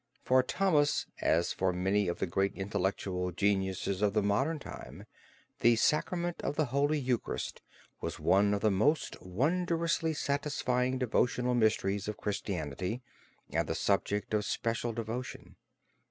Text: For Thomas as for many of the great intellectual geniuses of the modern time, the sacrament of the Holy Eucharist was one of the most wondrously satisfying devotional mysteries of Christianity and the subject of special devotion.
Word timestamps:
For 0.23 0.41
Thomas 0.41 1.05
as 1.21 1.53
for 1.53 1.71
many 1.71 2.07
of 2.07 2.17
the 2.17 2.25
great 2.25 2.55
intellectual 2.55 3.31
geniuses 3.31 4.01
of 4.01 4.13
the 4.15 4.23
modern 4.23 4.57
time, 4.57 5.05
the 5.59 5.75
sacrament 5.75 6.41
of 6.41 6.55
the 6.55 6.65
Holy 6.73 6.97
Eucharist 6.97 7.61
was 8.01 8.19
one 8.19 8.55
of 8.55 8.61
the 8.61 8.71
most 8.71 9.21
wondrously 9.21 10.15
satisfying 10.15 10.97
devotional 10.97 11.53
mysteries 11.53 12.07
of 12.07 12.17
Christianity 12.17 13.03
and 13.51 13.67
the 13.67 13.75
subject 13.75 14.33
of 14.33 14.43
special 14.43 14.91
devotion. 14.91 15.55